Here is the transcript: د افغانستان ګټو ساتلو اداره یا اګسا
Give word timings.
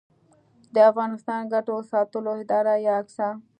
د 0.73 0.75
افغانستان 0.91 1.41
ګټو 1.53 1.75
ساتلو 1.91 2.31
اداره 2.43 2.73
یا 2.85 2.93
اګسا 3.01 3.29